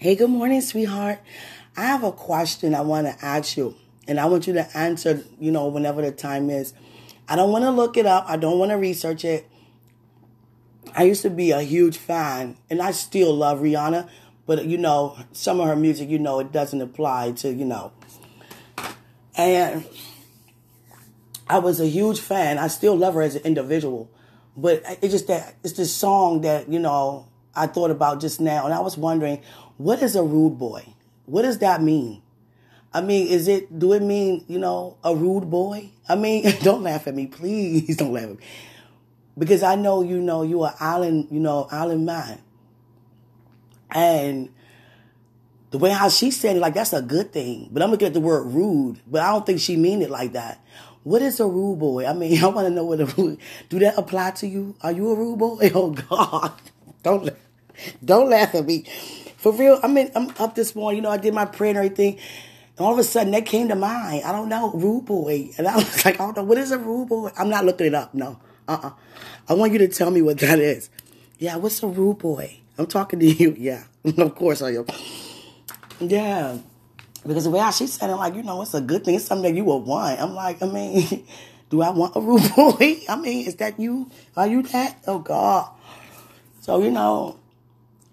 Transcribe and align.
Hey, 0.00 0.14
good 0.14 0.30
morning, 0.30 0.60
sweetheart. 0.60 1.18
I 1.76 1.86
have 1.86 2.04
a 2.04 2.12
question 2.12 2.72
I 2.72 2.82
want 2.82 3.08
to 3.08 3.24
ask 3.24 3.56
you, 3.56 3.74
and 4.06 4.20
I 4.20 4.26
want 4.26 4.46
you 4.46 4.52
to 4.52 4.78
answer, 4.78 5.24
you 5.40 5.50
know, 5.50 5.66
whenever 5.66 6.02
the 6.02 6.12
time 6.12 6.50
is. 6.50 6.72
I 7.28 7.34
don't 7.34 7.50
want 7.50 7.64
to 7.64 7.72
look 7.72 7.96
it 7.96 8.06
up, 8.06 8.24
I 8.28 8.36
don't 8.36 8.60
want 8.60 8.70
to 8.70 8.76
research 8.76 9.24
it. 9.24 9.48
I 10.94 11.02
used 11.02 11.22
to 11.22 11.30
be 11.30 11.50
a 11.50 11.62
huge 11.62 11.96
fan, 11.96 12.58
and 12.70 12.80
I 12.80 12.92
still 12.92 13.34
love 13.34 13.58
Rihanna, 13.58 14.08
but 14.46 14.66
you 14.66 14.78
know, 14.78 15.18
some 15.32 15.58
of 15.58 15.66
her 15.66 15.74
music, 15.74 16.08
you 16.08 16.20
know, 16.20 16.38
it 16.38 16.52
doesn't 16.52 16.80
apply 16.80 17.32
to, 17.32 17.52
you 17.52 17.64
know. 17.64 17.90
And 19.36 19.84
I 21.50 21.58
was 21.58 21.80
a 21.80 21.88
huge 21.88 22.20
fan. 22.20 22.56
I 22.58 22.68
still 22.68 22.94
love 22.94 23.14
her 23.14 23.22
as 23.22 23.34
an 23.34 23.42
individual, 23.42 24.08
but 24.56 24.80
it's 25.02 25.12
just 25.12 25.26
that 25.26 25.56
it's 25.64 25.72
this 25.72 25.92
song 25.92 26.42
that 26.42 26.68
you 26.68 26.78
know 26.78 27.26
I 27.56 27.66
thought 27.66 27.90
about 27.90 28.20
just 28.20 28.40
now, 28.40 28.64
and 28.64 28.72
I 28.72 28.78
was 28.78 28.96
wondering, 28.96 29.42
what 29.78 30.02
is 30.02 30.14
a 30.16 30.22
rude 30.22 30.58
boy? 30.58 30.84
What 31.24 31.42
does 31.42 31.58
that 31.58 31.82
mean? 31.82 32.22
I 32.92 33.00
mean, 33.00 33.28
is 33.28 33.48
it, 33.48 33.78
do 33.78 33.92
it 33.92 34.02
mean, 34.02 34.44
you 34.48 34.58
know, 34.58 34.96
a 35.04 35.14
rude 35.14 35.50
boy? 35.50 35.90
I 36.08 36.16
mean, 36.16 36.52
don't 36.62 36.82
laugh 36.82 37.06
at 37.06 37.14
me, 37.14 37.26
please 37.26 37.96
don't 37.96 38.12
laugh 38.12 38.24
at 38.24 38.30
me. 38.30 38.36
Because 39.36 39.62
I 39.62 39.76
know, 39.76 40.02
you 40.02 40.20
know, 40.20 40.42
you 40.42 40.62
are 40.62 40.74
island, 40.80 41.28
you 41.30 41.38
know, 41.38 41.68
island 41.70 42.04
man. 42.04 42.40
And 43.90 44.50
the 45.70 45.78
way 45.78 45.90
how 45.90 46.08
she 46.08 46.30
said 46.30 46.56
it, 46.56 46.60
like, 46.60 46.74
that's 46.74 46.92
a 46.92 47.02
good 47.02 47.32
thing. 47.32 47.68
But 47.70 47.82
I'm 47.82 47.90
looking 47.90 48.08
at 48.08 48.14
the 48.14 48.20
word 48.20 48.46
rude, 48.46 49.00
but 49.06 49.22
I 49.22 49.30
don't 49.32 49.46
think 49.46 49.60
she 49.60 49.76
mean 49.76 50.02
it 50.02 50.10
like 50.10 50.32
that. 50.32 50.60
What 51.04 51.22
is 51.22 51.38
a 51.40 51.46
rude 51.46 51.78
boy? 51.78 52.06
I 52.06 52.14
mean, 52.14 52.42
I 52.42 52.48
want 52.48 52.66
to 52.66 52.74
know 52.74 52.84
what 52.84 53.00
a 53.00 53.06
rude, 53.06 53.38
do 53.68 53.78
that 53.78 53.96
apply 53.96 54.32
to 54.32 54.48
you? 54.48 54.74
Are 54.80 54.92
you 54.92 55.10
a 55.10 55.14
rude 55.14 55.38
boy? 55.38 55.70
Oh 55.74 55.90
God. 55.90 56.52
Don't, 57.04 57.30
don't 58.04 58.28
laugh 58.28 58.54
at 58.56 58.66
me. 58.66 58.84
For 59.38 59.52
real, 59.52 59.78
I 59.82 59.86
mean, 59.88 60.10
I'm 60.14 60.30
up 60.38 60.54
this 60.56 60.74
morning, 60.74 60.96
you 60.96 61.02
know, 61.02 61.10
I 61.10 61.16
did 61.16 61.32
my 61.32 61.44
prayer 61.44 61.70
and 61.70 61.78
everything. 61.78 62.18
And 62.76 62.86
all 62.86 62.92
of 62.92 62.98
a 62.98 63.04
sudden 63.04 63.32
that 63.32 63.46
came 63.46 63.68
to 63.68 63.76
mind. 63.76 64.24
I 64.24 64.32
don't 64.32 64.48
know, 64.48 64.72
rude 64.72 65.06
boy. 65.06 65.50
And 65.56 65.66
I 65.66 65.76
was 65.76 66.04
like, 66.04 66.16
I 66.16 66.24
don't 66.26 66.36
know, 66.36 66.42
what 66.42 66.58
is 66.58 66.72
a 66.72 66.78
rude 66.78 67.08
boy? 67.08 67.30
I'm 67.38 67.48
not 67.48 67.64
looking 67.64 67.86
it 67.86 67.94
up, 67.94 68.14
no. 68.14 68.38
Uh-uh. 68.66 68.90
I 69.48 69.54
want 69.54 69.72
you 69.72 69.78
to 69.78 69.88
tell 69.88 70.10
me 70.10 70.22
what 70.22 70.38
that 70.40 70.58
is. 70.58 70.90
Yeah, 71.38 71.56
what's 71.56 71.82
a 71.82 71.86
rude 71.86 72.18
boy? 72.18 72.58
I'm 72.76 72.86
talking 72.86 73.20
to 73.20 73.26
you. 73.32 73.54
Yeah, 73.56 73.84
of 74.04 74.34
course 74.34 74.60
I 74.60 74.70
am. 74.72 74.86
Yeah. 76.00 76.58
Because 77.26 77.44
the 77.44 77.50
way 77.50 77.70
she 77.72 77.86
said 77.86 78.10
it, 78.10 78.16
like, 78.16 78.34
you 78.34 78.42
know, 78.42 78.62
it's 78.62 78.74
a 78.74 78.80
good 78.80 79.04
thing. 79.04 79.16
It's 79.16 79.24
something 79.24 79.52
that 79.52 79.56
you 79.56 79.64
would 79.64 79.78
want. 79.78 80.20
I'm 80.20 80.34
like, 80.34 80.62
I 80.62 80.66
mean, 80.66 81.26
do 81.70 81.82
I 81.82 81.90
want 81.90 82.16
a 82.16 82.20
rude 82.20 82.54
boy? 82.54 83.00
I 83.08 83.16
mean, 83.16 83.46
is 83.46 83.56
that 83.56 83.78
you? 83.78 84.10
Are 84.36 84.46
you 84.46 84.62
that? 84.62 84.98
Oh, 85.06 85.18
God. 85.18 85.70
So, 86.60 86.82
you 86.82 86.90
know, 86.90 87.38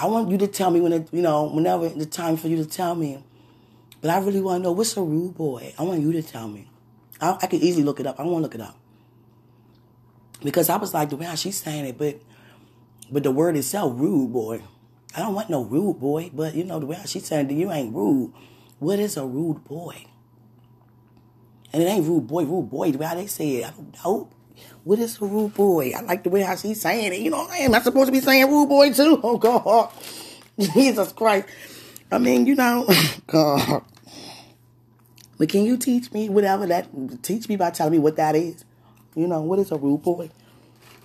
I 0.00 0.06
want 0.06 0.30
you 0.30 0.38
to 0.38 0.46
tell 0.46 0.70
me 0.70 0.80
when 0.80 0.92
it, 0.92 1.08
you 1.12 1.20
know, 1.20 1.48
whenever 1.48 1.88
the 1.88 2.06
time 2.06 2.36
for 2.36 2.48
you 2.48 2.56
to 2.56 2.64
tell 2.64 2.94
me. 2.94 3.22
But 4.00 4.10
I 4.10 4.18
really 4.18 4.40
want 4.40 4.60
to 4.60 4.68
know 4.68 4.72
what's 4.72 4.96
a 4.96 5.02
rude 5.02 5.34
boy. 5.36 5.74
I 5.76 5.82
want 5.82 6.00
you 6.00 6.12
to 6.12 6.22
tell 6.22 6.46
me. 6.46 6.70
I, 7.20 7.36
I 7.42 7.46
could 7.48 7.60
easily 7.60 7.84
look 7.84 7.98
it 7.98 8.06
up. 8.06 8.20
I 8.20 8.22
want 8.22 8.36
to 8.36 8.42
look 8.42 8.54
it 8.54 8.60
up 8.60 8.78
because 10.42 10.68
I 10.68 10.76
was 10.76 10.94
like 10.94 11.10
the 11.10 11.16
way 11.16 11.26
how 11.26 11.34
she's 11.34 11.60
saying 11.60 11.84
it, 11.84 11.98
but 11.98 12.20
but 13.10 13.22
the 13.22 13.30
word 13.30 13.56
itself, 13.56 13.92
rude 13.96 14.32
boy. 14.32 14.62
I 15.16 15.20
don't 15.20 15.34
want 15.34 15.50
no 15.50 15.64
rude 15.64 15.98
boy, 15.98 16.30
but 16.32 16.54
you 16.54 16.64
know 16.64 16.78
the 16.78 16.86
way 16.86 16.96
how 16.96 17.06
she's 17.06 17.26
saying 17.26 17.50
it, 17.50 17.54
you 17.54 17.72
ain't 17.72 17.94
rude. 17.94 18.32
What 18.78 18.98
is 18.98 19.16
a 19.16 19.24
rude 19.24 19.64
boy? 19.64 20.04
And 21.72 21.82
it 21.82 21.86
ain't 21.86 22.06
rude 22.06 22.26
boy, 22.26 22.44
rude 22.44 22.70
boy. 22.70 22.92
The 22.92 22.98
way 22.98 23.06
how 23.06 23.14
they 23.14 23.26
say 23.26 23.56
it, 23.56 23.66
I 23.66 23.70
don't 23.70 24.04
know. 24.04 24.30
What 24.84 24.98
is 24.98 25.20
a 25.20 25.24
rude 25.24 25.54
boy? 25.54 25.92
I 25.96 26.00
like 26.02 26.22
the 26.22 26.30
way 26.30 26.42
how 26.42 26.56
she's 26.56 26.80
saying 26.80 27.12
it. 27.12 27.20
You 27.20 27.30
know, 27.30 27.46
I 27.50 27.58
am 27.58 27.72
not 27.72 27.84
supposed 27.84 28.06
to 28.06 28.12
be 28.12 28.20
saying 28.20 28.50
rude 28.50 28.68
boy 28.68 28.92
too. 28.92 29.20
Oh 29.22 29.38
God, 29.38 29.90
Jesus 30.58 31.12
Christ. 31.12 31.48
I 32.10 32.18
mean, 32.18 32.46
you 32.46 32.54
know, 32.54 32.88
God. 33.26 33.82
But 35.38 35.48
can 35.48 35.64
you 35.64 35.76
teach 35.76 36.12
me 36.12 36.28
whatever 36.28 36.66
that? 36.66 36.88
Teach 37.22 37.48
me 37.48 37.56
by 37.56 37.70
telling 37.70 37.92
me 37.92 37.98
what 37.98 38.16
that 38.16 38.34
is. 38.34 38.64
You 39.14 39.26
know, 39.26 39.40
what 39.40 39.58
is 39.58 39.70
a 39.70 39.76
rude 39.76 40.02
boy? 40.02 40.30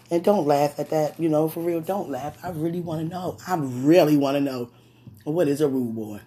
And 0.10 0.24
don't 0.24 0.46
laugh 0.46 0.80
at 0.80 0.90
that. 0.90 1.20
You 1.20 1.30
know, 1.30 1.50
for 1.50 1.62
real, 1.62 1.82
don't 1.82 2.10
laugh. 2.10 2.38
I 2.44 2.50
really 2.50 2.82
want 2.82 3.02
to 3.02 3.08
know. 3.08 3.38
I 3.48 3.56
really 3.56 4.18
want 4.18 4.36
to 4.36 4.42
know 4.42 4.70
what 5.24 5.48
is 5.48 5.62
a 5.62 5.68
rude 5.68 5.96
boy. 5.96 6.22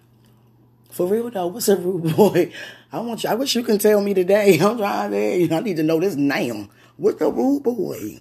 For 0.91 1.05
real 1.05 1.29
though, 1.29 1.47
what's 1.47 1.67
a 1.67 1.75
rude 1.75 2.15
boy? 2.15 2.51
I 2.91 2.99
want 2.99 3.23
you. 3.23 3.29
I 3.29 3.35
wish 3.35 3.55
you 3.55 3.63
can 3.63 3.77
tell 3.77 4.01
me 4.01 4.13
today. 4.13 4.57
I'm 4.59 4.77
trying 4.77 5.11
to. 5.11 5.55
I 5.55 5.59
need 5.59 5.77
to 5.77 5.83
know 5.83 5.99
this 5.99 6.15
now. 6.15 6.69
What's 6.97 7.21
a 7.21 7.29
rude 7.29 7.63
boy? 7.63 8.19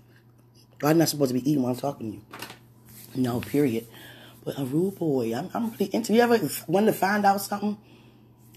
I'm 0.83 0.99
not 0.99 1.09
supposed 1.09 1.31
to 1.31 1.35
be 1.35 1.51
eating 1.51 1.63
while 1.63 1.73
I'm 1.73 1.79
talking 1.79 2.11
to 2.13 2.17
you. 2.19 3.23
No, 3.23 3.41
period. 3.41 3.87
But 4.45 4.59
a 4.59 4.65
rude 4.65 4.97
boy, 4.97 5.35
I'm, 5.35 5.51
I'm 5.55 5.71
really 5.73 5.87
into. 5.95 6.13
You 6.13 6.21
ever 6.21 6.39
want 6.69 6.87
to 6.87 6.93
find 6.93 7.25
out 7.25 7.41
something? 7.41 7.79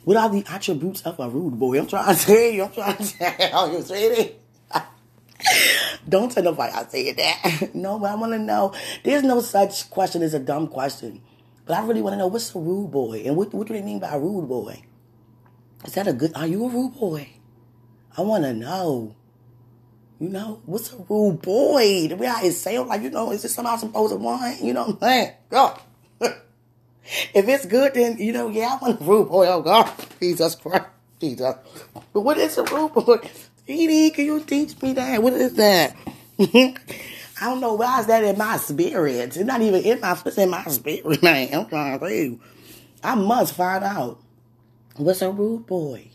What 0.03 0.17
are 0.17 0.29
the 0.29 0.43
attributes 0.49 1.01
of 1.03 1.19
a 1.19 1.29
rude 1.29 1.57
boy? 1.57 1.79
I'm 1.79 1.87
trying 1.87 2.15
to 2.15 2.21
tell 2.25 2.35
you. 2.35 2.63
I'm 2.63 2.71
trying 2.71 2.97
to 2.97 3.17
tell 3.17 3.71
you, 3.71 3.81
sweetie. 3.81 4.35
Don't 6.09 6.31
tell 6.31 6.43
nobody 6.43 6.73
I 6.73 6.85
said 6.85 7.17
that. 7.17 7.69
no, 7.75 7.97
but 7.97 8.11
I 8.11 8.15
want 8.15 8.33
to 8.33 8.39
know. 8.39 8.73
There's 9.03 9.23
no 9.23 9.39
such 9.39 9.89
question 9.89 10.21
as 10.21 10.33
a 10.33 10.39
dumb 10.39 10.67
question. 10.67 11.21
But 11.65 11.77
I 11.77 11.85
really 11.85 12.01
want 12.01 12.13
to 12.13 12.17
know 12.17 12.27
what's 12.27 12.53
a 12.53 12.59
rude 12.59 12.91
boy? 12.91 13.23
And 13.25 13.37
what, 13.37 13.53
what 13.53 13.67
do 13.67 13.73
they 13.73 13.81
mean 13.81 13.99
by 13.99 14.09
a 14.09 14.19
rude 14.19 14.49
boy? 14.49 14.83
Is 15.85 15.93
that 15.93 16.07
a 16.07 16.13
good, 16.13 16.33
are 16.35 16.47
you 16.47 16.65
a 16.65 16.69
rude 16.69 16.95
boy? 16.95 17.29
I 18.17 18.21
want 18.21 18.43
to 18.43 18.53
know. 18.53 19.15
You 20.19 20.27
know, 20.29 20.61
what's 20.65 20.91
a 20.91 20.97
rude 21.07 21.41
boy? 21.41 22.09
The 22.09 22.15
way 22.17 22.27
I 22.27 22.49
sound 22.49 22.89
like, 22.89 23.01
you 23.01 23.09
know, 23.09 23.31
is 23.31 23.41
this 23.41 23.53
something 23.53 23.71
I'm 23.71 23.79
supposed 23.79 24.11
to 24.11 24.17
want? 24.17 24.61
You 24.61 24.73
know 24.73 24.87
what 24.87 24.95
I'm 24.95 24.99
saying? 24.99 25.31
Go. 25.49 25.77
if 26.21 27.47
it's 27.47 27.65
good, 27.65 27.93
then, 27.93 28.17
you 28.17 28.33
know, 28.33 28.49
yeah, 28.49 28.77
I 28.79 28.83
want 28.83 29.01
a 29.01 29.03
rude 29.03 29.29
boy. 29.29 29.47
Oh, 29.47 29.61
God. 29.61 29.89
Jesus 30.19 30.55
Christ. 30.55 30.85
Jesus. 31.21 31.55
But 32.13 32.21
what 32.21 32.37
is 32.37 32.57
a 32.57 32.63
rude 32.63 32.93
boy? 32.93 33.19
Edie, 33.67 34.09
can 34.09 34.25
you 34.25 34.41
teach 34.41 34.81
me 34.81 34.93
that? 34.93 35.23
What 35.23 35.33
is 35.33 35.53
that? 35.53 35.95
I 36.39 37.45
don't 37.45 37.61
know 37.61 37.75
why 37.75 38.01
is 38.01 38.07
that 38.07 38.23
in 38.23 38.37
my 38.37 38.57
spirit. 38.57 39.15
It's 39.15 39.37
not 39.37 39.61
even 39.61 39.81
in 39.83 40.01
my 40.01 40.19
it's 40.25 40.37
in 40.37 40.49
my 40.49 40.63
spirit, 40.65 41.23
man. 41.23 41.53
I'm 41.53 41.65
trying 41.67 41.93
to 41.93 41.99
tell 41.99 42.11
you. 42.11 42.41
I 43.01 43.15
must 43.15 43.55
find 43.55 43.83
out. 43.83 44.19
What's 44.97 45.21
a 45.21 45.31
rude 45.31 45.65
boy? 45.65 46.09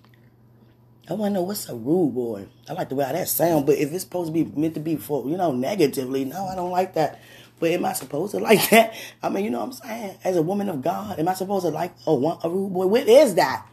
I 1.08 1.12
want 1.12 1.30
to 1.30 1.34
know 1.34 1.42
what's 1.42 1.68
a 1.68 1.74
rude 1.74 2.14
boy. 2.14 2.46
I 2.68 2.72
like 2.72 2.88
the 2.88 2.94
way 2.94 3.04
how 3.04 3.12
that 3.12 3.28
sound, 3.28 3.66
but 3.66 3.76
if 3.76 3.92
it's 3.92 4.04
supposed 4.04 4.28
to 4.28 4.32
be 4.32 4.50
meant 4.58 4.74
to 4.74 4.80
be 4.80 4.96
for, 4.96 5.28
you 5.28 5.36
know, 5.36 5.52
negatively, 5.52 6.24
no, 6.24 6.46
I 6.46 6.54
don't 6.54 6.70
like 6.70 6.94
that. 6.94 7.20
But 7.60 7.72
am 7.72 7.84
I 7.84 7.92
supposed 7.92 8.32
to 8.32 8.38
like 8.40 8.70
that? 8.70 8.94
I 9.22 9.28
mean, 9.28 9.44
you 9.44 9.50
know 9.50 9.58
what 9.58 9.66
I'm 9.66 9.72
saying? 9.72 10.18
As 10.24 10.36
a 10.36 10.42
woman 10.42 10.68
of 10.70 10.80
God, 10.80 11.18
am 11.18 11.28
I 11.28 11.34
supposed 11.34 11.66
to 11.66 11.70
like 11.70 11.94
oh, 12.06 12.14
want 12.14 12.40
a 12.42 12.48
rude 12.48 12.72
boy? 12.72 12.86
What 12.86 13.06
is 13.06 13.34
that? 13.34 13.66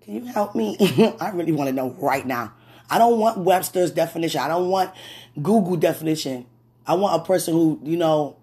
Can 0.00 0.14
you 0.14 0.24
help 0.24 0.54
me? 0.54 0.76
I 1.20 1.30
really 1.30 1.52
want 1.52 1.68
to 1.68 1.74
know 1.74 1.90
right 2.00 2.26
now. 2.26 2.54
I 2.90 2.98
don't 2.98 3.18
want 3.18 3.38
Webster's 3.38 3.90
definition. 3.90 4.40
I 4.40 4.48
don't 4.48 4.68
want 4.68 4.92
Google 5.40 5.76
definition. 5.76 6.46
I 6.86 6.94
want 6.94 7.20
a 7.20 7.24
person 7.24 7.54
who, 7.54 7.80
you 7.82 7.96
know, 7.96 8.36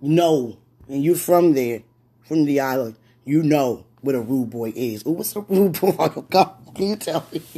know, 0.00 0.58
and 0.88 1.02
you're 1.02 1.16
from 1.16 1.52
there, 1.52 1.82
from 2.22 2.44
the 2.44 2.60
island, 2.60 2.96
you 3.24 3.42
know 3.42 3.84
what 4.02 4.14
a 4.14 4.20
rude 4.20 4.50
boy 4.50 4.72
is. 4.74 5.04
Ooh, 5.06 5.12
what's 5.12 5.34
a 5.34 5.40
rude 5.40 5.80
boy? 5.80 5.94
Oh, 5.98 6.26
God, 6.28 6.54
can 6.74 6.88
you 6.88 6.96
tell 6.96 7.24
me? 7.32 7.40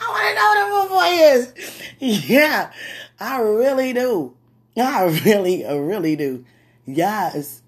I 0.00 0.08
want 0.08 0.28
to 0.28 0.34
know 0.34 0.46
what 0.46 0.58
a 0.58 0.70
rude 0.70 0.88
boy 0.88 1.24
is. 1.34 1.82
Yeah, 2.30 2.72
I 3.18 3.40
really 3.40 3.92
do. 3.92 4.34
I 4.76 5.04
really, 5.24 5.66
I 5.66 5.76
really 5.76 6.16
do. 6.16 6.44
Yes. 6.86 7.62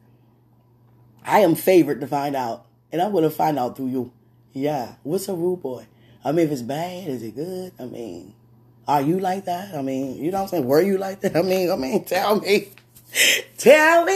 I 1.24 1.40
am 1.40 1.54
favored 1.54 2.00
to 2.00 2.06
find 2.06 2.34
out. 2.34 2.64
And 2.90 3.02
I'm 3.02 3.12
going 3.12 3.24
to 3.24 3.30
find 3.30 3.58
out 3.58 3.76
through 3.76 3.88
you. 3.88 4.12
Yeah. 4.52 4.94
What's 5.02 5.28
a 5.28 5.34
rude 5.34 5.62
boy? 5.62 5.86
I 6.24 6.32
mean, 6.32 6.46
if 6.46 6.52
it's 6.52 6.62
bad, 6.62 7.08
is 7.08 7.22
it 7.22 7.34
good? 7.34 7.72
I 7.78 7.84
mean, 7.84 8.34
are 8.86 9.02
you 9.02 9.18
like 9.18 9.44
that? 9.46 9.74
I 9.74 9.82
mean, 9.82 10.16
you 10.16 10.30
know 10.30 10.38
what 10.38 10.42
I'm 10.44 10.48
saying? 10.48 10.66
Were 10.66 10.80
you 10.82 10.98
like 10.98 11.20
that? 11.20 11.36
I 11.36 11.42
mean, 11.42 11.70
I 11.70 11.76
mean, 11.76 12.04
tell 12.04 12.40
me. 12.40 12.70
Tell 13.58 14.04
me 14.04 14.14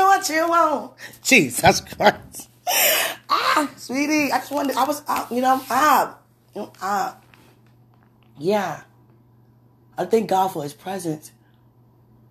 what 0.00 0.28
you 0.28 0.48
want. 0.48 0.92
Jesus 1.22 1.80
Christ. 1.80 2.48
Ah, 2.66 3.70
sweetie, 3.76 4.32
I 4.32 4.38
just 4.38 4.50
wanted, 4.50 4.76
I 4.76 4.84
was 4.84 5.02
you 5.30 5.40
know, 5.40 5.56
know, 6.54 6.72
ah. 6.80 7.16
Yeah. 8.38 8.82
I 9.96 10.04
thank 10.06 10.28
God 10.28 10.48
for 10.48 10.62
his 10.62 10.74
presence. 10.74 11.32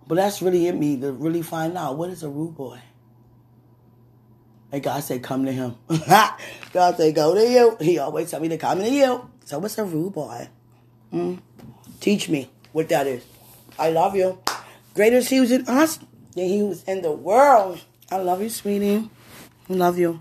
But 0.06 0.16
that's 0.16 0.42
really 0.42 0.66
in 0.66 0.78
me 0.78 1.00
to 1.00 1.12
really 1.12 1.42
find 1.42 1.76
out 1.78 1.96
what 1.96 2.10
is 2.10 2.22
a 2.22 2.28
rude 2.28 2.54
boy. 2.54 2.78
And 4.70 4.82
God 4.82 5.02
said, 5.02 5.22
come 5.22 5.46
to 5.46 5.52
him. 5.52 5.76
God 6.72 6.96
said, 6.96 7.14
go 7.14 7.34
to 7.34 7.48
you. 7.48 7.76
He 7.80 7.98
always 7.98 8.30
tell 8.30 8.40
me 8.40 8.48
to 8.48 8.58
come 8.58 8.80
to 8.80 8.90
you. 8.90 9.30
So 9.44 9.58
what's 9.58 9.78
a 9.78 9.84
rude 9.84 10.12
boy? 10.12 10.48
Mm. 11.12 11.40
Teach 12.00 12.28
me 12.28 12.50
what 12.72 12.88
that 12.88 13.06
is. 13.06 13.24
I 13.78 13.90
love 13.90 14.16
you. 14.16 14.38
Greater 14.94 15.20
he 15.20 15.36
who's 15.36 15.52
in 15.52 15.66
us 15.68 15.98
than 16.34 16.46
he 16.46 16.58
who's 16.58 16.82
in 16.84 17.02
the 17.02 17.12
world. 17.12 17.80
I 18.10 18.18
love 18.18 18.42
you, 18.42 18.48
sweetie. 18.48 19.08
Love 19.68 19.98
you. 19.98 20.20